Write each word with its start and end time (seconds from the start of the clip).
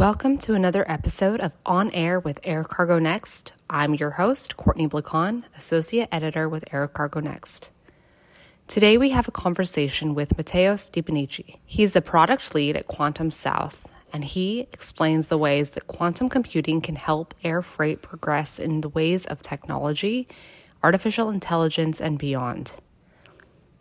Welcome 0.00 0.38
to 0.38 0.54
another 0.54 0.90
episode 0.90 1.40
of 1.40 1.54
On 1.66 1.90
Air 1.90 2.18
with 2.18 2.40
Air 2.42 2.64
Cargo 2.64 2.98
Next. 2.98 3.52
I'm 3.68 3.92
your 3.92 4.12
host, 4.12 4.56
Courtney 4.56 4.88
Blacon, 4.88 5.44
Associate 5.54 6.08
Editor 6.10 6.48
with 6.48 6.64
Air 6.72 6.88
Cargo 6.88 7.20
Next. 7.20 7.70
Today 8.66 8.96
we 8.96 9.10
have 9.10 9.28
a 9.28 9.30
conversation 9.30 10.14
with 10.14 10.38
Matteo 10.38 10.72
Stipanicic. 10.72 11.58
He's 11.66 11.92
the 11.92 12.00
product 12.00 12.54
lead 12.54 12.78
at 12.78 12.86
Quantum 12.86 13.30
South, 13.30 13.86
and 14.10 14.24
he 14.24 14.60
explains 14.72 15.28
the 15.28 15.36
ways 15.36 15.72
that 15.72 15.86
quantum 15.86 16.30
computing 16.30 16.80
can 16.80 16.96
help 16.96 17.34
air 17.44 17.60
freight 17.60 18.00
progress 18.00 18.58
in 18.58 18.80
the 18.80 18.88
ways 18.88 19.26
of 19.26 19.42
technology, 19.42 20.26
artificial 20.82 21.28
intelligence, 21.28 22.00
and 22.00 22.18
beyond. 22.18 22.72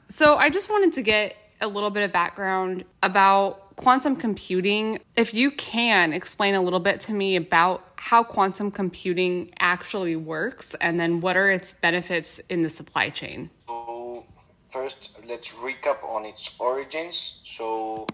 So 0.10 0.36
I 0.36 0.50
just 0.50 0.70
wanted 0.70 0.92
to 0.92 1.02
get 1.02 1.38
a 1.62 1.68
little 1.70 1.92
bit 1.92 2.04
of 2.04 2.12
background 2.12 2.84
about 3.02 3.69
quantum 3.80 4.14
computing. 4.14 5.00
If 5.16 5.34
you 5.34 5.52
can 5.52 6.12
explain 6.12 6.54
a 6.54 6.62
little 6.62 6.82
bit 6.82 7.00
to 7.08 7.14
me 7.14 7.38
about 7.38 7.82
how 7.96 8.24
quantum 8.24 8.72
computing 8.72 9.52
actually 9.58 10.18
works 10.18 10.76
and 10.82 11.00
then 11.00 11.22
what 11.22 11.38
are 11.38 11.50
its 11.50 11.74
benefits 11.74 12.40
in 12.50 12.62
the 12.62 12.70
supply 12.70 13.10
chain. 13.10 13.50
So, 13.70 14.26
first, 14.70 15.12
let's 15.24 15.48
recap 15.66 16.04
on 16.04 16.26
its 16.26 16.56
origins. 16.60 17.36
So, 17.46 18.06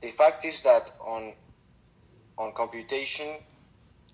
the 0.00 0.12
fact 0.12 0.46
is 0.46 0.62
that 0.62 0.90
on 0.98 1.34
on 2.38 2.54
computation, 2.54 3.28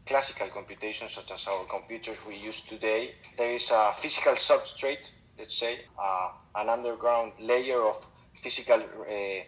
classical 0.04 0.48
computation, 0.48 1.08
such 1.08 1.30
as 1.30 1.46
our 1.46 1.64
computers 1.66 2.18
we 2.26 2.34
use 2.34 2.60
today, 2.62 3.12
there 3.36 3.52
is 3.52 3.70
a 3.70 3.92
physical 4.00 4.32
substrate, 4.32 5.12
let's 5.38 5.56
say, 5.56 5.78
uh, 5.96 6.32
an 6.56 6.68
underground 6.68 7.34
layer 7.38 7.80
of 7.82 8.04
physical 8.42 8.80
uh, 8.80 9.44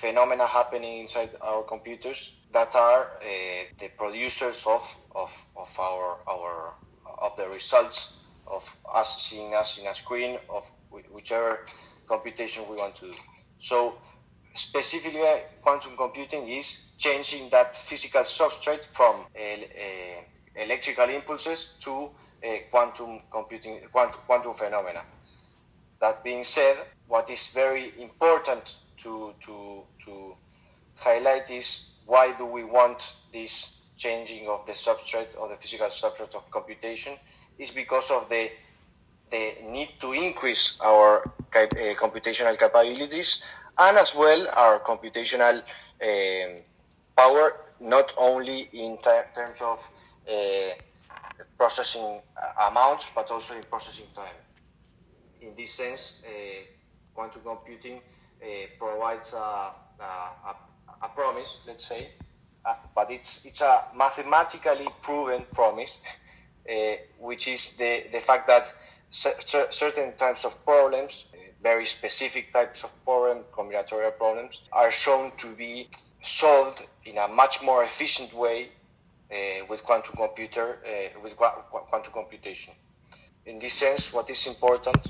phenomena 0.00 0.46
happening 0.46 1.00
inside 1.00 1.30
our 1.42 1.62
computers 1.62 2.32
that 2.52 2.74
are 2.74 3.02
uh, 3.02 3.26
the 3.80 3.88
producers 3.98 4.64
of, 4.66 4.82
of, 5.14 5.30
of 5.56 5.68
our, 5.78 6.18
our 6.28 6.74
of 7.22 7.36
the 7.36 7.48
results 7.48 8.12
of 8.46 8.62
us 8.94 9.22
seeing 9.22 9.54
us 9.54 9.78
in 9.78 9.86
a 9.86 9.94
screen 9.94 10.38
of 10.50 10.64
whichever 11.10 11.66
computation 12.08 12.62
we 12.68 12.76
want 12.76 12.94
to 12.94 13.06
do. 13.06 13.14
So 13.58 13.94
specifically 14.54 15.20
quantum 15.62 15.96
computing 15.96 16.48
is 16.48 16.82
changing 16.98 17.50
that 17.50 17.74
physical 17.74 18.22
substrate 18.22 18.86
from 18.94 19.26
uh, 19.34 19.40
uh, 19.40 20.62
electrical 20.62 21.08
impulses 21.08 21.70
to 21.80 22.10
quantum 22.70 23.20
computing 23.32 23.80
quantum 23.92 24.54
phenomena 24.54 25.02
that 26.00 26.22
being 26.22 26.44
said, 26.44 26.76
what 27.08 27.30
is 27.30 27.48
very 27.48 27.92
important 28.00 28.76
to, 29.06 29.32
to, 29.46 29.82
to 30.04 30.34
highlight 30.96 31.48
is 31.50 31.90
why 32.06 32.36
do 32.36 32.44
we 32.44 32.64
want 32.64 33.14
this 33.32 33.82
changing 33.96 34.48
of 34.48 34.66
the 34.66 34.72
substrate 34.72 35.38
or 35.38 35.48
the 35.48 35.56
physical 35.56 35.86
substrate 35.86 36.34
of 36.34 36.50
computation? 36.50 37.14
Is 37.58 37.70
because 37.70 38.10
of 38.10 38.28
the 38.28 38.50
the 39.30 39.54
need 39.64 39.88
to 39.98 40.12
increase 40.12 40.76
our 40.80 41.24
uh, 41.24 41.66
computational 41.98 42.56
capabilities 42.56 43.42
and 43.76 43.96
as 43.96 44.14
well 44.14 44.46
our 44.54 44.78
computational 44.80 45.56
um, 45.58 46.50
power, 47.16 47.64
not 47.80 48.12
only 48.16 48.68
in 48.72 48.96
t- 48.98 49.26
terms 49.34 49.60
of 49.60 49.80
uh, 50.30 50.70
processing 51.58 52.20
amounts, 52.70 53.10
but 53.16 53.28
also 53.32 53.56
in 53.56 53.64
processing 53.64 54.06
time. 54.14 54.38
In 55.40 55.56
this 55.56 55.72
sense, 55.74 56.12
uh, 56.24 56.75
quantum 57.16 57.40
computing 57.42 58.00
uh, 58.42 58.46
provides 58.78 59.32
a, 59.32 59.72
a, 60.00 60.54
a, 61.02 61.08
promise, 61.14 61.58
let's 61.66 61.88
say, 61.88 62.10
uh, 62.64 62.74
but 62.94 63.10
it's 63.10 63.44
it's 63.46 63.62
a 63.62 63.84
mathematically 63.96 64.86
proven 65.02 65.44
promise, 65.54 65.98
which 67.18 67.48
is 67.48 67.76
the 67.78 68.04
the 68.12 68.20
fact 68.20 68.46
that 68.46 68.72
certain 69.10 70.12
types 70.16 70.44
of 70.44 70.52
problems, 70.64 71.24
very 71.62 71.86
specific 71.86 72.52
types 72.52 72.84
of 72.84 72.90
problem, 73.04 73.44
combinatorial 73.52 74.16
problems, 74.18 74.62
are 74.72 74.90
shown 74.90 75.32
to 75.38 75.48
be 75.54 75.88
solved 76.22 76.86
in 77.04 77.16
a 77.18 77.28
much 77.28 77.62
more 77.62 77.82
efficient 77.84 78.32
way 78.34 78.68
uh, 79.32 79.64
with 79.68 79.82
quantum 79.84 80.14
computer 80.16 80.78
uh, 80.86 81.20
with 81.22 81.34
quantum 81.36 82.12
computation. 82.12 82.74
In 83.46 83.58
this 83.58 83.74
sense, 83.74 84.12
what 84.12 84.28
is 84.28 84.46
important 84.46 85.08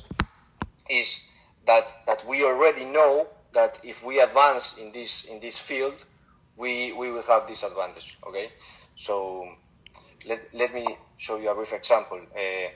is 0.89 1.21
that 1.67 1.93
that 2.07 2.27
we 2.27 2.45
already 2.45 2.85
know 2.85 3.29
that 3.55 3.79
if 3.83 4.05
we 4.05 4.21
advance 4.21 4.77
in 4.79 4.93
this 4.93 5.25
in 5.25 5.41
this 5.41 5.59
field, 5.59 6.05
we 6.57 6.93
we 6.93 7.11
will 7.11 7.23
have 7.23 7.47
this 7.47 7.63
advantage. 7.63 8.19
Okay, 8.27 8.49
so 8.97 9.49
let 10.27 10.41
let 10.53 10.75
me 10.75 10.97
show 11.17 11.39
you 11.39 11.51
a 11.51 11.55
brief 11.55 11.73
example. 11.73 12.21
Uh, 12.35 12.69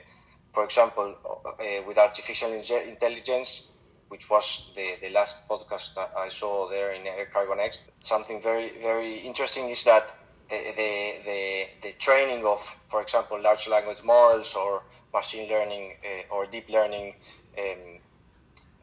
for 0.53 0.65
example, 0.65 1.15
uh, 1.25 1.63
with 1.87 1.97
artificial 1.97 2.51
intelligence, 2.51 3.67
which 4.09 4.29
was 4.29 4.69
the, 4.75 4.95
the 5.01 5.09
last 5.09 5.37
podcast 5.49 5.95
that 5.95 6.11
I 6.17 6.27
saw 6.27 6.69
there 6.69 6.91
in 6.91 7.07
Air 7.07 7.27
Cargo 7.31 7.53
Next, 7.53 7.89
something 8.01 8.41
very 8.41 8.69
very 8.81 9.19
interesting 9.19 9.69
is 9.69 9.83
that 9.85 10.11
the, 10.49 10.57
the, 10.75 11.13
the, 11.23 11.65
the, 11.81 11.93
training 11.93 12.45
of, 12.45 12.59
for 12.89 13.01
example, 13.01 13.41
large 13.41 13.69
language 13.69 14.03
models 14.03 14.53
or 14.53 14.83
machine 15.13 15.49
learning 15.49 15.93
uh, 16.03 16.35
or 16.35 16.45
deep 16.45 16.67
learning 16.67 17.13
um, 17.57 17.99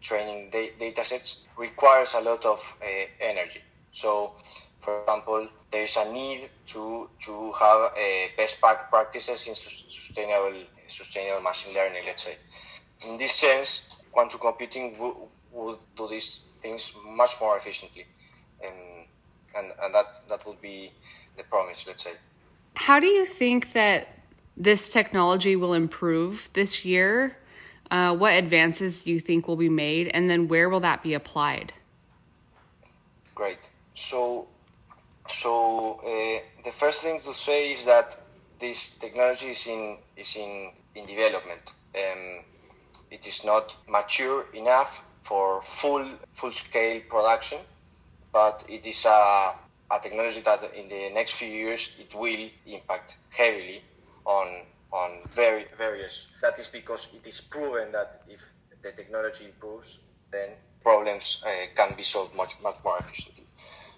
training 0.01 0.51
da- 0.51 0.73
data 0.79 1.05
sets 1.05 1.47
requires 1.57 2.15
a 2.15 2.21
lot 2.21 2.45
of 2.45 2.61
uh, 2.83 2.87
energy. 3.21 3.61
So, 3.93 4.33
for 4.81 5.01
example, 5.03 5.49
there 5.71 5.83
is 5.83 5.97
a 5.97 6.13
need 6.13 6.51
to 6.67 7.11
to 7.21 7.53
have 7.53 7.81
uh, 7.93 8.27
best 8.37 8.61
practices 8.61 9.47
in 9.47 9.55
sustainable 9.55 10.63
sustainable 10.89 11.43
machine 11.43 11.75
learning. 11.75 12.05
Let's 12.07 12.25
say, 12.25 12.37
in 13.07 13.19
this 13.19 13.33
sense, 13.33 13.83
quantum 14.13 14.41
computing 14.41 14.95
w- 14.95 15.29
would 15.53 15.79
do 15.97 16.09
these 16.09 16.41
things 16.63 16.93
much 17.05 17.41
more 17.41 17.57
efficiently, 17.57 18.07
and 18.63 19.07
and 19.57 19.73
and 19.83 19.95
that 19.95 20.07
that 20.29 20.47
would 20.47 20.61
be 20.61 20.93
the 21.37 21.45
promise. 21.45 21.87
Let's 21.87 22.05
say. 22.05 22.13
How 22.75 23.01
do 23.01 23.07
you 23.07 23.27
think 23.27 23.73
that 23.73 24.09
this 24.57 24.89
technology 24.89 25.57
will 25.57 25.75
improve 25.75 26.51
this 26.53 26.85
year? 26.85 27.37
Uh, 27.91 28.15
what 28.15 28.35
advances 28.35 28.99
do 28.99 29.11
you 29.11 29.21
think 29.21 29.49
will 29.49 29.57
be 29.57 29.69
made, 29.69 30.09
and 30.09 30.29
then 30.29 30.49
where 30.49 30.69
will 30.69 30.81
that 30.81 31.03
be 31.03 31.15
applied? 31.15 31.73
Great. 33.35 33.59
So, 33.95 34.47
so 35.29 36.01
uh, 36.05 36.41
the 36.65 36.73
first 36.73 37.03
thing 37.03 37.21
to 37.25 37.33
say 37.35 37.73
is 37.73 37.85
that 37.85 38.21
this 38.61 38.97
technology 39.01 39.49
is 39.49 39.67
in 39.67 39.99
is 40.17 40.37
in 40.37 40.73
in 40.95 41.07
development. 41.07 41.73
Um, 41.95 42.45
it 43.11 43.27
is 43.27 43.45
not 43.45 43.77
mature 43.89 44.47
enough 44.53 45.03
for 45.23 45.63
full 45.63 46.07
full 46.35 46.53
scale 46.53 47.01
production, 47.09 47.59
but 48.33 48.65
it 48.69 48.85
is 48.85 49.05
a, 49.05 49.55
a 49.91 50.01
technology 50.03 50.41
that 50.43 50.75
in 50.75 50.89
the 50.89 51.11
next 51.15 51.33
few 51.33 51.49
years 51.49 51.95
it 51.99 52.15
will 52.15 52.49
impact 52.67 53.17
heavily 53.31 53.83
on 54.25 54.47
on 54.93 55.21
very 55.31 55.67
various. 55.77 56.29
That 56.41 56.59
is 56.59 56.69
because 56.69 57.09
it 57.15 57.27
is 57.27 57.41
proven 57.41 57.93
that 57.93 58.23
if 58.29 58.41
the 58.83 58.93
technology 58.93 59.47
improves, 59.47 59.99
then 60.31 60.51
problems 60.83 61.43
uh, 61.47 61.67
can 61.77 61.95
be 61.97 62.03
solved 62.03 62.35
much 62.35 62.55
much 62.63 62.77
more 62.85 62.99
efficiently. 62.99 63.45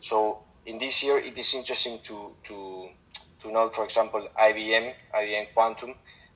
So 0.00 0.38
in 0.66 0.78
this 0.78 1.02
year, 1.02 1.18
it 1.18 1.36
is 1.38 1.54
interesting 1.54 2.00
to 2.04 2.32
to 2.44 2.88
to 3.42 3.52
note, 3.52 3.74
for 3.74 3.84
example, 3.84 4.26
IBM 4.38 4.94
IBM 5.14 5.54
Quantum 5.54 5.94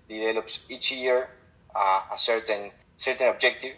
develops 0.08 0.60
each 0.68 0.92
year 0.92 1.28
uh, 1.74 2.00
a 2.12 2.18
certain 2.18 2.70
certain 2.96 3.28
objective 3.28 3.74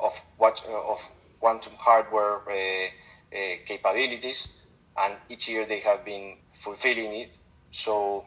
of 0.00 0.12
what 0.36 0.62
uh, 0.68 0.92
of 0.92 0.98
quantum 1.40 1.72
hardware 1.76 2.40
uh, 2.48 2.54
uh, 2.54 3.38
capabilities, 3.66 4.48
and 4.96 5.18
each 5.28 5.48
year 5.48 5.66
they 5.66 5.80
have 5.80 6.04
been 6.04 6.36
fulfilling 6.54 7.14
it. 7.14 7.30
So 7.70 8.24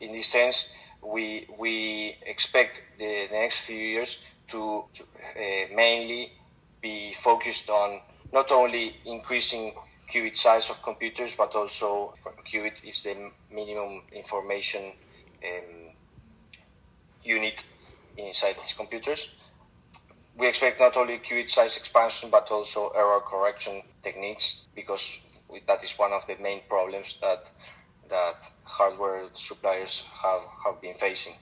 in 0.00 0.12
this 0.12 0.26
sense, 0.26 0.68
we 1.02 1.48
we 1.58 2.16
expect 2.26 2.82
the, 2.98 3.28
next 3.32 3.60
few 3.60 3.76
years 3.76 4.18
to, 4.48 4.84
to 4.94 5.02
uh, 5.02 5.74
mainly 5.74 6.32
be 6.80 7.14
focused 7.22 7.68
on 7.68 8.00
not 8.32 8.50
only 8.50 8.96
increasing 9.04 9.72
qubit 10.12 10.36
size 10.36 10.70
of 10.70 10.82
computers, 10.82 11.34
but 11.34 11.54
also 11.54 12.14
qubit 12.46 12.84
is 12.84 13.02
the 13.02 13.30
minimum 13.50 14.02
information 14.12 14.92
um, 15.44 15.90
unit 17.22 17.64
inside 18.16 18.56
these 18.60 18.74
computers. 18.74 19.28
We 20.36 20.46
expect 20.46 20.80
not 20.80 20.96
only 20.96 21.18
qubit 21.18 21.50
size 21.50 21.76
expansion, 21.76 22.30
but 22.30 22.50
also 22.50 22.88
error 22.90 23.20
correction 23.20 23.82
techniques, 24.02 24.62
because 24.74 25.20
that 25.66 25.84
is 25.84 25.92
one 25.98 26.12
of 26.12 26.26
the 26.26 26.36
main 26.36 26.62
problems 26.68 27.18
that 27.20 27.50
that 28.08 28.36
hardware 28.64 29.28
suppliers 29.34 30.04
have, 30.22 30.42
have 30.64 30.80
been 30.80 30.94
facing. 30.94 31.34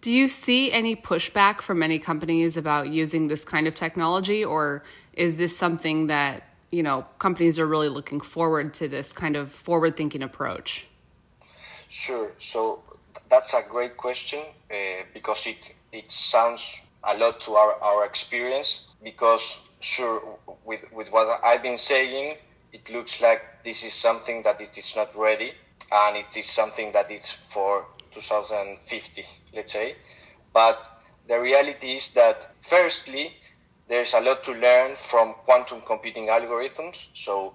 Do 0.00 0.12
you 0.12 0.28
see 0.28 0.72
any 0.72 0.94
pushback 0.94 1.60
from 1.60 1.82
any 1.82 1.98
companies 1.98 2.56
about 2.56 2.88
using 2.88 3.28
this 3.28 3.44
kind 3.44 3.66
of 3.66 3.74
technology, 3.74 4.44
or 4.44 4.84
is 5.14 5.36
this 5.36 5.56
something 5.56 6.06
that 6.08 6.44
you 6.70 6.82
know 6.82 7.06
companies 7.18 7.58
are 7.58 7.66
really 7.66 7.88
looking 7.88 8.20
forward 8.20 8.74
to 8.74 8.88
this 8.88 9.12
kind 9.12 9.36
of 9.36 9.50
forward 9.50 9.96
thinking 9.96 10.22
approach? 10.22 10.86
Sure. 11.88 12.32
So 12.38 12.82
that's 13.28 13.54
a 13.54 13.62
great 13.68 13.96
question 13.96 14.40
uh, 14.70 14.74
because 15.14 15.46
it 15.46 15.74
it 15.92 16.10
sounds 16.12 16.80
a 17.02 17.16
lot 17.16 17.40
to 17.40 17.52
our, 17.54 17.74
our 17.82 18.04
experience 18.04 18.84
because 19.02 19.62
sure 19.80 20.22
with 20.64 20.84
with 20.92 21.10
what 21.10 21.40
I've 21.42 21.62
been 21.62 21.78
saying 21.78 22.36
it 22.72 22.88
looks 22.90 23.20
like 23.20 23.42
this 23.64 23.84
is 23.84 23.92
something 23.92 24.42
that 24.42 24.60
it 24.60 24.76
is 24.76 24.94
not 24.96 25.16
ready 25.16 25.52
and 25.90 26.16
it 26.16 26.36
is 26.36 26.46
something 26.46 26.92
that 26.92 27.10
is 27.10 27.34
for 27.52 27.86
2050 28.12 29.24
let's 29.54 29.72
say. 29.72 29.94
But 30.52 30.82
the 31.28 31.40
reality 31.40 31.94
is 31.94 32.10
that 32.10 32.54
firstly 32.62 33.34
there's 33.88 34.14
a 34.14 34.20
lot 34.20 34.44
to 34.44 34.52
learn 34.52 34.96
from 34.96 35.34
quantum 35.44 35.82
computing 35.86 36.26
algorithms. 36.26 37.08
So 37.14 37.54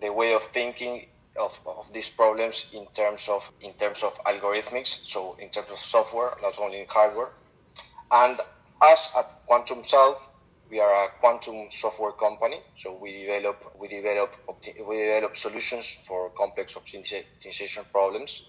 the 0.00 0.12
way 0.12 0.34
of 0.34 0.42
thinking 0.52 1.06
of, 1.38 1.58
of 1.66 1.92
these 1.92 2.10
problems 2.10 2.66
in 2.72 2.86
terms 2.94 3.28
of 3.28 3.50
in 3.62 3.72
terms 3.74 4.02
of 4.02 4.12
algorithmics 4.24 5.02
so 5.02 5.34
in 5.38 5.48
terms 5.48 5.70
of 5.70 5.78
software 5.78 6.32
not 6.42 6.58
only 6.58 6.80
in 6.80 6.86
hardware. 6.88 7.30
And 8.10 8.38
us 8.82 9.10
at 9.16 9.46
Quantum 9.46 9.84
South, 9.84 10.28
we 10.72 10.80
are 10.80 11.04
a 11.04 11.08
quantum 11.20 11.70
software 11.70 12.12
company, 12.12 12.56
so 12.78 12.96
we 12.96 13.12
develop 13.12 13.58
we 13.78 13.88
develop 13.88 14.34
we 14.88 14.96
develop 14.96 15.36
solutions 15.36 15.92
for 16.08 16.30
complex 16.30 16.72
optimization 16.72 17.84
problems. 17.92 18.42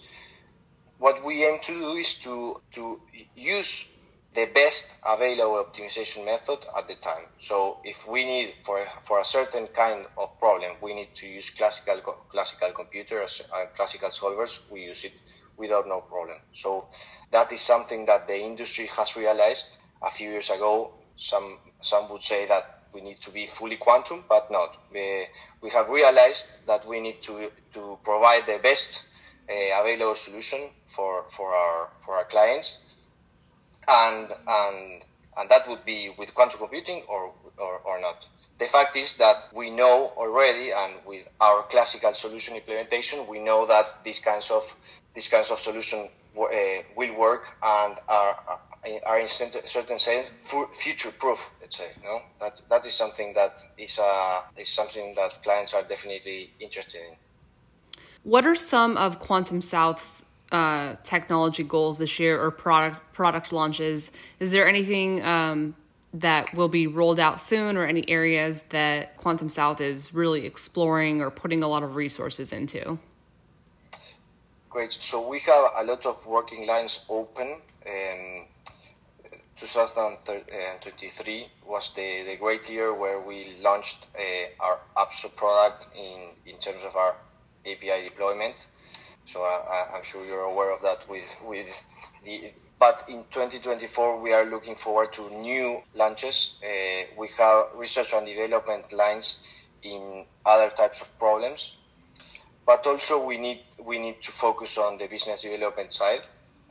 What 1.00 1.24
we 1.26 1.44
aim 1.44 1.60
to 1.64 1.74
do 1.74 1.92
is 1.98 2.14
to 2.24 2.56
to 2.72 3.02
use 3.36 3.90
the 4.34 4.46
best 4.54 4.86
available 5.06 5.66
optimization 5.66 6.24
method 6.24 6.60
at 6.78 6.88
the 6.88 6.96
time. 6.96 7.26
So 7.42 7.80
if 7.84 8.08
we 8.08 8.24
need 8.24 8.54
for 8.64 8.80
for 9.06 9.20
a 9.20 9.26
certain 9.26 9.68
kind 9.76 10.08
of 10.18 10.40
problem, 10.40 10.78
we 10.82 10.94
need 10.94 11.14
to 11.16 11.28
use 11.28 11.50
classical 11.50 12.00
classical 12.32 12.72
computers, 12.72 13.42
uh, 13.52 13.66
classical 13.76 14.12
solvers. 14.12 14.62
We 14.72 14.84
use 14.84 15.04
it 15.04 15.14
without 15.58 15.90
no 15.90 16.00
problem. 16.00 16.38
So 16.54 16.88
that 17.32 17.52
is 17.52 17.60
something 17.60 18.06
that 18.06 18.28
the 18.28 18.40
industry 18.40 18.86
has 18.96 19.18
realized 19.18 19.68
a 20.02 20.10
few 20.10 20.30
years 20.30 20.50
ago. 20.50 20.94
Some 21.18 21.60
some 21.82 22.10
would 22.12 22.24
say 22.24 22.48
that 22.48 22.84
we 22.94 23.02
need 23.02 23.20
to 23.22 23.32
be 23.32 23.48
fully 23.48 23.78
quantum, 23.78 24.24
but 24.30 24.52
not. 24.52 24.78
We, 24.94 25.26
we 25.62 25.70
have 25.72 25.90
realized 25.90 26.46
that 26.68 26.88
we 26.88 27.00
need 27.00 27.22
to 27.24 27.52
to 27.74 27.98
provide 28.04 28.46
the 28.46 28.60
best 28.62 29.06
uh, 29.50 29.82
available 29.82 30.16
solution 30.16 30.70
for 30.88 31.26
for 31.36 31.54
our 31.54 31.90
for 32.06 32.16
our 32.16 32.26
clients, 32.26 32.82
and 33.88 34.32
and 34.48 35.04
and 35.38 35.50
that 35.50 35.68
would 35.68 35.84
be 35.86 36.14
with 36.18 36.34
quantum 36.34 36.60
computing 36.60 37.04
or 37.08 37.34
or, 37.58 37.80
or 37.86 38.00
not. 38.00 38.28
The 38.60 38.66
fact 38.66 38.96
is 38.96 39.14
that 39.16 39.50
we 39.54 39.72
know 39.72 40.14
already, 40.16 40.72
and 40.72 40.94
with 41.06 41.28
our 41.42 41.64
classical 41.64 42.14
solution 42.14 42.56
implementation, 42.56 43.28
we 43.28 43.40
know 43.40 43.66
that 43.66 44.04
these 44.04 44.20
kinds 44.20 44.52
of 44.52 44.64
these 45.16 45.28
kinds 45.28 45.50
of 45.50 45.60
solution 45.60 46.10
uh, 46.40 46.48
will 46.96 47.16
work 47.18 47.46
and 47.62 47.98
are 48.08 48.60
are 49.06 49.20
in 49.20 49.28
certain 49.28 50.00
sense 50.00 50.30
future 50.74 51.12
proof. 51.12 51.50
Let's 51.62 51.78
say, 51.78 51.90
no, 52.04 52.22
that 52.40 52.62
that 52.70 52.86
is 52.86 52.94
something 52.94 53.34
that 53.34 53.64
is 53.78 54.00
uh, 54.00 54.42
is 54.58 54.70
something 54.70 55.14
that 55.16 55.42
clients 55.44 55.74
are 55.74 55.84
definitely 55.84 56.52
interested 56.60 57.02
in. 57.02 57.16
What 58.24 58.46
are 58.46 58.56
some 58.56 58.98
of 58.98 59.20
Quantum 59.20 59.62
South's 59.62 60.26
uh, 60.52 60.96
technology 61.04 61.64
goals 61.64 61.98
this 61.98 62.20
year 62.20 62.42
or 62.42 62.52
product 62.52 63.14
product 63.14 63.52
launches? 63.52 64.12
Is 64.40 64.52
there 64.52 64.68
anything 64.68 65.24
um, 65.24 65.76
that 66.14 66.54
will 66.54 66.70
be 66.70 66.88
rolled 66.88 67.20
out 67.20 67.40
soon, 67.40 67.78
or 67.78 67.86
any 67.86 68.08
areas 68.10 68.64
that 68.70 69.18
Quantum 69.18 69.50
South 69.50 69.82
is 69.82 70.14
really 70.14 70.46
exploring 70.46 71.22
or 71.22 71.32
putting 71.32 71.64
a 71.64 71.68
lot 71.68 71.84
of 71.84 71.96
resources 71.96 72.54
into? 72.54 73.00
Great. 74.70 74.98
So 75.00 75.28
we 75.28 75.40
have 75.40 75.72
a 75.78 75.84
lot 75.84 76.06
of 76.06 76.26
working 76.26 76.66
lines 76.66 77.06
open. 77.08 77.62
Um, 77.86 78.48
2023 79.58 81.48
was 81.66 81.92
the, 81.96 82.24
the 82.26 82.38
great 82.38 82.70
year 82.70 82.94
where 82.94 83.22
we 83.22 83.56
launched 83.62 84.08
uh, 84.16 84.64
our 84.64 84.80
AppSo 84.98 85.36
product 85.36 85.88
in, 85.96 86.30
in 86.46 86.58
terms 86.60 86.84
of 86.84 86.96
our 86.96 87.16
API 87.66 88.04
deployment. 88.10 88.56
So 89.26 89.42
I, 89.42 89.96
am 89.96 90.04
sure 90.04 90.26
you're 90.26 90.42
aware 90.44 90.72
of 90.74 90.82
that 90.82 91.08
with, 91.10 91.26
with 91.46 91.68
the, 92.26 92.52
but 92.80 93.06
in 93.08 93.24
2024 93.32 94.20
we 94.22 94.34
are 94.34 94.46
looking 94.46 94.76
forward 94.76 95.14
to 95.14 95.30
new 95.30 95.80
launches. 95.94 96.56
Uh, 96.64 97.06
we 97.18 97.30
have 97.38 97.68
research 97.76 98.14
and 98.14 98.26
development 98.26 98.92
lines 98.92 99.40
in 99.84 100.26
other 100.46 100.70
types 100.70 101.02
of 101.02 101.18
problems 101.20 101.76
but 102.66 102.86
also 102.86 103.26
we 103.26 103.38
need 103.38 103.62
we 103.84 104.00
need 104.00 104.22
to 104.22 104.32
focus 104.32 104.78
on 104.78 104.98
the 104.98 105.08
business 105.08 105.42
development 105.42 105.92
side. 105.92 106.22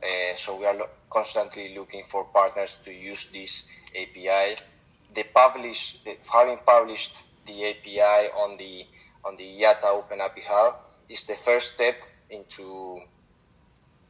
Uh, 0.03 0.35
so 0.35 0.57
we 0.57 0.65
are 0.65 0.75
constantly 1.09 1.75
looking 1.75 2.03
for 2.11 2.25
partners 2.25 2.77
to 2.83 2.91
use 2.91 3.27
this 3.31 3.65
API. 3.95 4.57
The 5.13 5.23
publish, 5.33 5.97
having 6.29 6.59
published 6.65 7.15
the 7.45 7.69
API 7.69 8.31
on 8.35 8.57
the 8.57 8.85
on 9.25 9.37
the 9.37 9.43
IATA 9.43 9.85
Open 9.85 10.19
API 10.19 10.41
Hub 10.45 10.75
is 11.07 11.23
the 11.23 11.35
first 11.35 11.75
step 11.75 11.95
into 12.29 12.99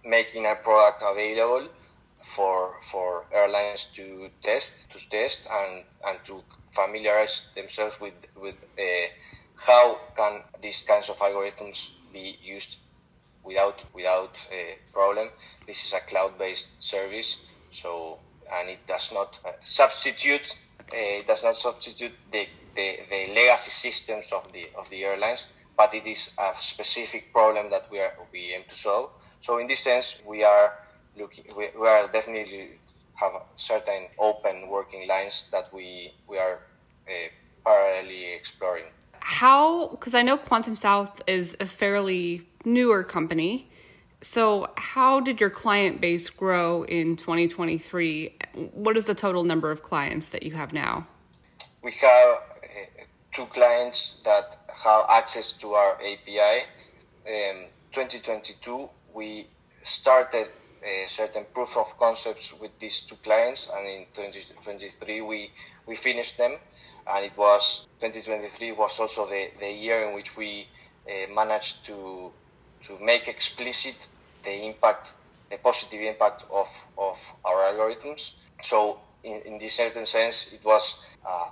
making 0.04 0.46
our 0.46 0.56
product 0.56 1.04
available 1.06 1.68
for 2.24 2.78
for 2.92 3.26
airlines 3.32 3.86
to 3.96 4.30
test 4.42 4.90
to 4.92 5.10
test 5.10 5.42
and 5.52 5.84
and 6.08 6.20
to 6.26 6.42
familiarize 6.72 7.44
themselves 7.56 8.00
with 8.00 8.14
with 8.42 8.56
uh, 8.80 9.08
how 9.56 10.00
can 10.16 10.42
these 10.62 10.82
kinds 10.84 11.10
of 11.10 11.18
algorithms 11.18 11.92
be 12.12 12.38
used 12.42 12.78
without 13.44 13.84
without 13.94 14.40
a 14.52 14.78
problem? 14.94 15.30
This 15.68 15.86
is 15.86 15.94
a 15.94 16.00
cloud-based 16.02 16.68
service, 16.80 17.40
so 17.72 18.20
and 18.52 18.70
it 18.70 18.86
does 18.88 19.12
not 19.14 19.40
uh, 19.46 19.52
substitute 19.64 20.58
uh, 20.92 21.20
it 21.22 21.28
does 21.28 21.44
not 21.44 21.56
substitute 21.56 22.12
the, 22.32 22.48
the, 22.76 23.00
the 23.10 23.34
legacy 23.34 23.72
systems 23.72 24.32
of 24.32 24.52
the 24.54 24.70
of 24.78 24.90
the 24.90 25.04
airlines, 25.04 25.50
but 25.78 25.94
it 25.94 26.06
is 26.06 26.32
a 26.38 26.52
specific 26.58 27.32
problem 27.32 27.70
that 27.72 27.90
we 27.92 28.00
are 28.00 28.14
we 28.32 28.54
aim 28.54 28.64
to 28.68 28.76
solve. 28.76 29.10
So 29.42 29.58
in 29.58 29.68
this 29.68 29.80
sense, 29.80 30.20
we 30.26 30.44
are 30.44 30.74
looking 31.18 31.46
we, 31.56 31.70
we 31.80 31.88
are 31.88 32.08
definitely 32.12 32.80
have 33.16 33.34
certain 33.56 34.08
open 34.20 34.68
working 34.70 35.08
lines 35.08 35.48
that 35.52 35.74
we 35.74 36.14
we 36.28 36.38
are 36.38 36.60
uh, 37.08 37.30
parallelly 37.66 38.36
exploring 38.36 38.86
how 39.24 39.88
because 39.90 40.14
i 40.14 40.22
know 40.22 40.38
quantum 40.38 40.76
south 40.76 41.22
is 41.28 41.56
a 41.60 41.66
fairly 41.66 42.46
newer 42.66 43.04
company. 43.04 43.70
So 44.22 44.68
how 44.78 45.20
did 45.20 45.42
your 45.42 45.50
client 45.50 46.00
base 46.00 46.30
grow 46.30 46.84
in 46.84 47.16
2023 47.16 48.38
what 48.74 48.96
is 48.96 49.06
the 49.06 49.16
total 49.16 49.44
number 49.44 49.70
of 49.72 49.84
clients 49.84 50.30
that 50.30 50.44
you 50.44 50.54
have 50.54 50.72
now? 50.72 51.08
We 51.84 51.92
have 51.94 52.30
uh, 52.30 53.04
two 53.34 53.46
clients 53.48 54.22
that 54.24 54.58
have 54.74 55.06
access 55.10 55.54
to 55.54 55.74
our 55.74 55.96
api 55.96 56.64
in 57.26 57.66
2022 57.92 58.90
we 59.14 59.48
started 59.82 60.50
certain 61.08 61.46
proof 61.54 61.78
of 61.78 61.98
concepts 61.98 62.54
with 62.60 62.72
these 62.80 63.02
two 63.02 63.16
clients 63.24 63.70
and 63.76 63.88
in 63.88 64.06
2023 64.14 65.22
we 65.22 65.50
we 65.86 65.96
finished 65.96 66.38
them 66.38 66.54
and 67.08 67.26
it 67.26 67.38
was 67.38 67.88
2023 68.02 68.72
was 68.74 69.00
also 69.00 69.26
the, 69.28 69.48
the 69.60 69.72
year 69.72 70.08
in 70.08 70.14
which 70.14 70.36
we 70.38 70.68
uh, 71.10 71.34
managed 71.34 71.86
to 71.86 72.32
to 72.84 73.00
make 73.00 73.28
explicit 73.28 74.10
the 74.44 74.66
impact, 74.66 75.14
the 75.50 75.58
positive 75.58 76.02
impact 76.02 76.46
of, 76.52 76.68
of 76.98 77.18
our 77.46 77.74
algorithms. 77.74 78.34
So 78.62 79.00
in, 79.24 79.42
in 79.46 79.60
this 79.60 79.74
certain 79.74 80.06
sense, 80.06 80.54
it 80.54 80.64
was 80.64 80.98
uh, 81.26 81.50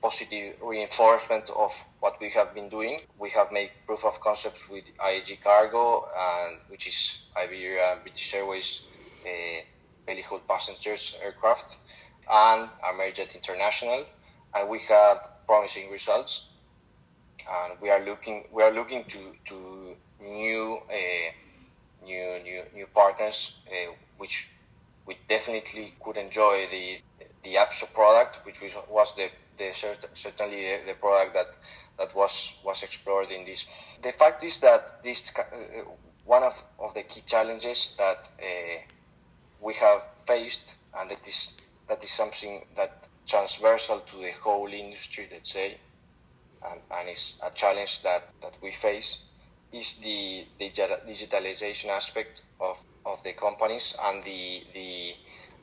positive 0.00 0.54
reinforcement 0.62 1.50
of 1.50 1.72
what 2.00 2.20
we 2.20 2.30
have 2.30 2.54
been 2.54 2.68
doing. 2.68 3.00
We 3.18 3.30
have 3.30 3.50
made 3.52 3.70
proof 3.86 4.04
of 4.04 4.20
concepts 4.20 4.68
with 4.68 4.84
IAG 4.98 5.42
Cargo, 5.42 6.04
and 6.16 6.58
which 6.68 6.86
is 6.86 7.22
Iberia 7.36 7.92
and 7.92 8.02
British 8.02 8.34
Airways 8.34 8.82
uh, 9.26 10.40
passengers 10.48 11.16
aircraft, 11.22 11.76
and 12.30 12.68
Amerijet 12.84 13.34
International 13.34 14.04
and 14.54 14.68
we 14.68 14.80
have 14.88 15.18
promising 15.46 15.90
results. 15.90 16.42
And 17.50 17.80
we 17.80 17.90
are 17.90 18.04
looking 18.04 18.44
we 18.52 18.62
are 18.62 18.72
looking 18.72 19.04
to 19.04 19.18
to 19.46 19.94
new 20.20 20.78
uh, 20.90 22.04
new 22.04 22.38
new 22.42 22.62
new 22.74 22.86
partners, 22.86 23.54
uh, 23.70 23.92
which 24.18 24.50
we 25.06 25.16
definitely 25.28 25.94
could 26.04 26.16
enjoy 26.16 26.66
the 26.70 26.98
the 27.44 27.54
AppSo 27.54 27.92
product, 27.94 28.44
which 28.44 28.60
was 28.60 29.14
the, 29.16 29.28
the 29.58 29.72
certainly 30.14 30.62
the, 30.62 30.78
the, 30.86 30.94
product 30.94 31.34
that 31.34 31.46
that 31.98 32.14
was 32.14 32.52
was 32.64 32.82
explored 32.82 33.30
in 33.30 33.44
this. 33.44 33.66
The 34.02 34.12
fact 34.12 34.44
is 34.44 34.58
that 34.60 35.02
this 35.02 35.32
uh, 35.36 35.82
one 36.24 36.42
of, 36.42 36.54
of 36.78 36.94
the 36.94 37.02
key 37.02 37.22
challenges 37.26 37.94
that 37.98 38.28
uh, 38.38 38.80
we 39.60 39.74
have 39.74 40.02
faced, 40.26 40.74
and 40.96 41.10
that 41.10 41.26
is 41.26 41.52
that 41.88 42.02
is 42.02 42.10
something 42.10 42.64
that 42.76 43.08
transversal 43.26 44.00
to 44.00 44.16
the 44.16 44.32
whole 44.42 44.68
industry, 44.68 45.28
let's 45.30 45.52
say, 45.52 45.78
and, 46.70 46.80
and 46.90 47.08
it's 47.08 47.38
a 47.42 47.50
challenge 47.50 48.02
that, 48.02 48.32
that 48.42 48.52
we 48.62 48.72
face, 48.72 49.18
is 49.72 49.96
the, 50.00 50.44
the 50.58 50.70
digitalization 50.70 51.88
aspect 51.88 52.42
of, 52.60 52.76
of 53.04 53.22
the 53.22 53.34
companies 53.34 53.96
and 54.02 54.24
the, 54.24 54.62
the 54.72 55.12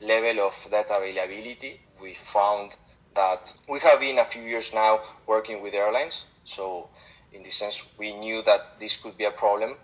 level 0.00 0.46
of 0.46 0.54
data 0.70 0.96
availability. 0.96 1.80
We 2.00 2.14
found 2.32 2.76
that 3.16 3.52
we 3.68 3.80
have 3.80 4.00
been 4.00 4.18
a 4.18 4.24
few 4.24 4.42
years 4.42 4.72
now 4.72 5.00
working 5.26 5.62
with 5.62 5.74
airlines, 5.74 6.24
so 6.44 6.88
in 7.32 7.42
this 7.42 7.56
sense, 7.56 7.82
we 7.98 8.12
knew 8.12 8.42
that 8.42 8.78
this 8.80 8.96
could 8.96 9.16
be 9.16 9.24
a 9.24 9.30
problem. 9.30 9.76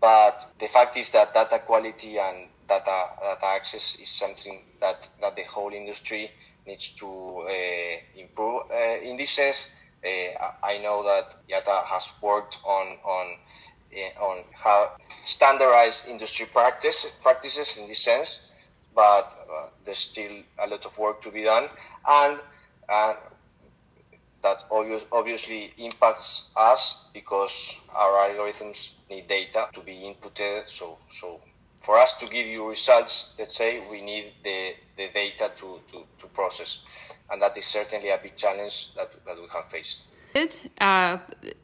But 0.00 0.50
the 0.58 0.68
fact 0.68 0.96
is 0.96 1.10
that 1.10 1.34
data 1.34 1.60
quality 1.64 2.18
and 2.18 2.48
data, 2.68 3.06
data 3.22 3.46
access 3.46 3.98
is 4.00 4.08
something 4.08 4.62
that, 4.80 5.08
that 5.20 5.36
the 5.36 5.42
whole 5.44 5.72
industry 5.72 6.30
needs 6.66 6.88
to 7.00 7.06
uh, 7.06 7.96
improve. 8.16 8.62
Uh, 8.72 9.00
in 9.02 9.16
this 9.16 9.30
sense, 9.30 9.68
uh, 10.04 10.50
I 10.62 10.78
know 10.78 11.02
that 11.02 11.36
IATA 11.48 11.84
has 11.84 12.08
worked 12.22 12.58
on 12.64 12.96
on 13.04 13.36
uh, 13.92 14.24
on 14.24 14.44
how 14.52 14.92
standardized 15.22 16.08
industry 16.08 16.46
practice 16.46 17.12
practices 17.22 17.76
in 17.76 17.88
this 17.88 18.02
sense, 18.02 18.40
but 18.94 19.34
uh, 19.52 19.68
there's 19.84 19.98
still 19.98 20.42
a 20.58 20.66
lot 20.66 20.86
of 20.86 20.96
work 20.96 21.20
to 21.22 21.30
be 21.30 21.42
done, 21.42 21.68
and 22.08 22.40
uh, 22.90 23.14
that 24.42 24.64
obviously 25.12 25.72
impacts 25.78 26.50
us 26.56 27.04
because 27.12 27.76
our 27.94 28.28
algorithms 28.28 28.94
need 29.08 29.28
data 29.28 29.68
to 29.74 29.80
be 29.80 29.92
inputted. 29.92 30.68
So, 30.68 30.98
so 31.10 31.40
for 31.82 31.98
us 31.98 32.14
to 32.14 32.26
give 32.26 32.46
you 32.46 32.68
results, 32.68 33.30
let's 33.38 33.56
say 33.56 33.86
we 33.90 34.00
need 34.02 34.32
the, 34.42 34.72
the 34.96 35.08
data 35.12 35.52
to, 35.56 35.80
to, 35.92 36.04
to 36.18 36.26
process. 36.28 36.78
And 37.30 37.40
that 37.42 37.56
is 37.56 37.64
certainly 37.64 38.08
a 38.10 38.18
big 38.22 38.36
challenge 38.36 38.94
that, 38.96 39.12
that 39.26 39.36
we 39.36 39.46
have 39.52 39.70
faced. 39.70 40.02
Uh, 40.80 41.18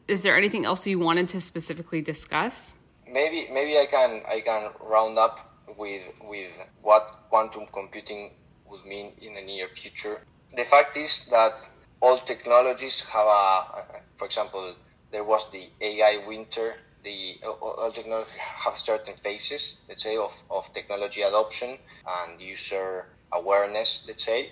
is 0.08 0.22
there 0.22 0.36
anything 0.36 0.66
else 0.66 0.86
you 0.86 0.98
wanted 0.98 1.28
to 1.28 1.40
specifically 1.40 2.02
discuss? 2.02 2.78
Maybe 3.08 3.46
maybe 3.52 3.78
I 3.78 3.86
can 3.88 4.22
I 4.26 4.40
can 4.40 4.72
round 4.80 5.16
up 5.16 5.38
with 5.78 6.02
with 6.24 6.50
what 6.82 7.26
quantum 7.30 7.66
computing 7.72 8.32
would 8.68 8.84
mean 8.84 9.12
in 9.22 9.34
the 9.34 9.42
near 9.42 9.68
future. 9.68 10.20
The 10.56 10.64
fact 10.64 10.96
is 10.96 11.26
that 11.26 11.52
all 12.00 12.18
technologies 12.18 13.04
have 13.10 13.26
a, 13.26 14.02
for 14.16 14.24
example, 14.24 14.74
there 15.12 15.22
was 15.24 15.48
the 15.52 15.68
AI 15.80 16.26
winter. 16.26 16.74
The 17.04 17.36
all 17.44 17.92
technologies 17.92 18.32
have 18.38 18.76
certain 18.76 19.16
phases, 19.16 19.78
let's 19.88 20.02
say, 20.02 20.16
of, 20.16 20.32
of 20.50 20.72
technology 20.72 21.22
adoption 21.22 21.78
and 22.06 22.40
user 22.40 23.06
awareness, 23.32 24.02
let's 24.08 24.24
say. 24.24 24.50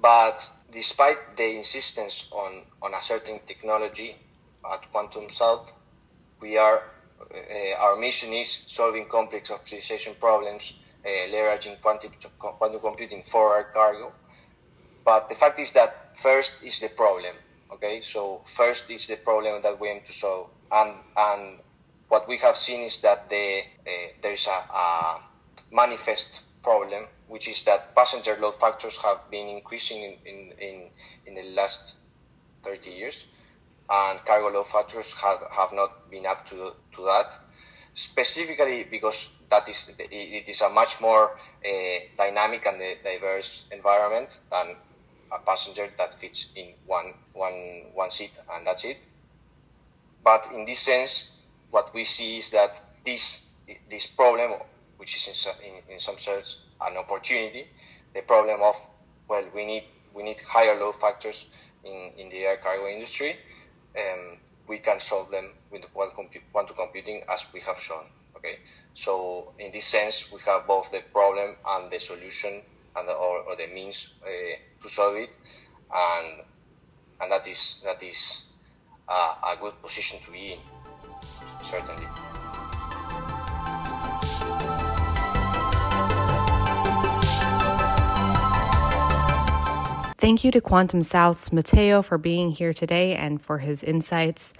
But 0.00 0.50
despite 0.70 1.36
the 1.36 1.56
insistence 1.56 2.26
on, 2.32 2.64
on 2.82 2.94
a 2.94 3.02
certain 3.02 3.40
technology 3.46 4.16
at 4.72 4.90
Quantum 4.90 5.28
South, 5.28 5.70
we 6.40 6.56
are 6.56 6.82
uh, 7.34 7.74
our 7.78 7.96
mission 7.96 8.32
is 8.32 8.64
solving 8.68 9.06
complex 9.08 9.50
optimization 9.50 10.18
problems, 10.18 10.72
uh, 11.04 11.08
leveraging 11.28 11.80
quantum, 11.82 12.10
quantum 12.38 12.80
computing 12.80 13.22
for 13.24 13.54
our 13.54 13.64
cargo. 13.64 14.12
But 15.04 15.28
the 15.28 15.34
fact 15.34 15.58
is 15.58 15.72
that 15.72 16.18
first 16.18 16.52
is 16.62 16.78
the 16.80 16.88
problem. 16.88 17.34
Okay, 17.72 18.00
so 18.00 18.42
first 18.56 18.90
is 18.90 19.06
the 19.06 19.16
problem 19.16 19.62
that 19.62 19.80
we 19.80 19.88
aim 19.88 20.00
to 20.04 20.12
solve, 20.12 20.50
and 20.72 20.94
and 21.16 21.58
what 22.08 22.28
we 22.28 22.36
have 22.38 22.56
seen 22.56 22.80
is 22.82 23.00
that 23.00 23.30
the 23.30 23.60
uh, 23.86 23.90
there 24.22 24.32
is 24.32 24.46
a, 24.46 24.50
a, 24.50 25.22
manifest 25.72 26.42
problem, 26.62 27.06
which 27.28 27.48
is 27.48 27.62
that 27.64 27.94
passenger 27.94 28.36
load 28.40 28.58
factors 28.60 28.96
have 28.96 29.30
been 29.30 29.48
increasing 29.48 30.02
in 30.02 30.16
in 30.26 30.52
in, 30.58 30.90
in 31.26 31.34
the 31.34 31.44
last 31.54 31.94
30 32.64 32.90
years, 32.90 33.26
and 33.88 34.18
cargo 34.26 34.48
load 34.48 34.66
factors 34.66 35.14
have, 35.14 35.38
have 35.50 35.72
not 35.72 36.10
been 36.10 36.26
up 36.26 36.44
to 36.46 36.72
to 36.94 37.02
that. 37.04 37.38
Specifically 37.94 38.84
because 38.90 39.30
that 39.48 39.68
is 39.68 39.90
it 39.98 40.48
is 40.48 40.60
a 40.60 40.68
much 40.68 41.00
more 41.00 41.32
uh, 41.64 41.98
dynamic 42.16 42.66
and 42.66 42.80
diverse 43.04 43.66
environment 43.72 44.38
than 44.50 44.76
a 45.32 45.40
passenger 45.40 45.88
that 45.98 46.14
fits 46.20 46.48
in 46.56 46.74
one, 46.86 47.14
one, 47.32 47.84
one 47.94 48.10
seat 48.10 48.32
and 48.52 48.66
that's 48.66 48.84
it. 48.84 48.98
But 50.24 50.48
in 50.52 50.64
this 50.64 50.80
sense, 50.80 51.30
what 51.70 51.94
we 51.94 52.04
see 52.04 52.38
is 52.38 52.50
that 52.50 52.80
this, 53.04 53.46
this 53.88 54.06
problem, 54.06 54.52
which 54.96 55.14
is 55.14 55.48
in, 55.62 55.74
in, 55.74 55.94
in 55.94 56.00
some 56.00 56.18
sense 56.18 56.58
an 56.80 56.96
opportunity, 56.96 57.66
the 58.14 58.22
problem 58.22 58.60
of, 58.62 58.74
well, 59.28 59.44
we 59.54 59.64
need, 59.64 59.84
we 60.14 60.22
need 60.22 60.40
higher 60.40 60.78
load 60.78 60.96
factors 61.00 61.46
in, 61.84 62.10
in 62.18 62.28
the 62.28 62.38
air 62.38 62.56
cargo 62.56 62.86
industry. 62.88 63.36
Um, 63.96 64.38
we 64.66 64.78
can 64.78 65.00
solve 65.00 65.30
them 65.30 65.52
with 65.70 65.82
quantum 65.92 66.76
computing 66.76 67.22
as 67.28 67.46
we 67.52 67.60
have 67.60 67.78
shown. 67.78 68.04
Okay, 68.36 68.58
so 68.94 69.52
in 69.58 69.72
this 69.72 69.86
sense, 69.86 70.30
we 70.32 70.38
have 70.46 70.66
both 70.66 70.90
the 70.92 71.02
problem 71.12 71.56
and 71.66 71.90
the 71.90 72.00
solution 72.00 72.62
and 72.96 73.08
or, 73.08 73.42
or 73.42 73.56
the 73.56 73.66
means 73.72 74.08
uh, 74.24 74.28
to 74.82 74.88
solve 74.88 75.16
it, 75.16 75.30
and 75.92 76.42
and 77.20 77.32
that 77.32 77.46
is 77.46 77.82
that 77.84 78.02
is 78.02 78.44
a, 79.08 79.12
a 79.12 79.56
good 79.60 79.80
position 79.82 80.20
to 80.24 80.30
be 80.30 80.52
in, 80.52 80.58
certainly. 81.62 82.06
Thank 90.20 90.44
you 90.44 90.50
to 90.50 90.60
Quantum 90.60 91.02
South's 91.02 91.50
Matteo 91.50 92.02
for 92.02 92.18
being 92.18 92.50
here 92.50 92.74
today 92.74 93.16
and 93.16 93.40
for 93.40 93.56
his 93.56 93.82
insights. 93.82 94.52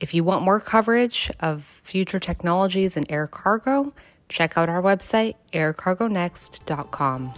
If 0.00 0.14
you 0.14 0.24
want 0.24 0.42
more 0.42 0.58
coverage 0.58 1.30
of 1.38 1.64
future 1.64 2.18
technologies 2.18 2.96
in 2.96 3.04
air 3.10 3.26
cargo, 3.26 3.92
check 4.30 4.56
out 4.56 4.70
our 4.70 4.80
website, 4.80 5.34
aircargonext.com. 5.52 7.34